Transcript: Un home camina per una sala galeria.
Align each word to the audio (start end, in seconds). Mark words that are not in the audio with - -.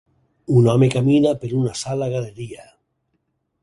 Un 0.59 0.69
home 0.73 0.87
camina 0.95 1.35
per 1.45 1.53
una 1.61 1.77
sala 1.85 2.11
galeria. 2.17 2.69